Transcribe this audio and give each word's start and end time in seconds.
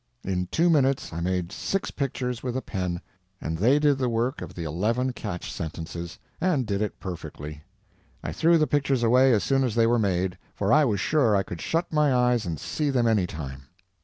In 0.23 0.47
two 0.47 0.67
minutes 0.71 1.13
I 1.13 1.19
made 1.19 1.51
six 1.51 1.91
pictures 1.91 2.41
with 2.41 2.57
a 2.57 2.61
pen, 2.63 3.01
and 3.39 3.59
they 3.59 3.77
did 3.77 3.99
the 3.99 4.09
work 4.09 4.41
of 4.41 4.55
the 4.55 4.63
eleven 4.63 5.13
catch 5.13 5.51
sentences, 5.53 6.17
and 6.41 6.65
did 6.65 6.81
it 6.81 6.99
perfectly. 6.99 7.61
I 8.23 8.31
threw 8.31 8.57
the 8.57 8.65
pictures 8.65 9.03
away 9.03 9.31
as 9.31 9.43
soon 9.43 9.63
as 9.63 9.75
they 9.75 9.85
were 9.85 9.99
made, 9.99 10.39
for 10.55 10.73
I 10.73 10.85
was 10.85 10.99
sure 10.99 11.35
I 11.35 11.43
could 11.43 11.61
shut 11.61 11.93
my 11.93 12.11
eyes 12.11 12.47
and 12.47 12.59
see 12.59 12.89
them 12.89 13.05
any 13.05 13.27
time. 13.27 13.67